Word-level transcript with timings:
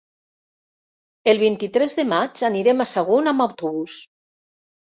El 1.33 1.41
vint-i-tres 1.43 1.95
de 1.99 2.07
maig 2.13 2.43
anirem 2.51 2.81
a 2.81 2.89
Sagunt 2.95 3.33
amb 3.33 3.47
autobús. 3.49 4.01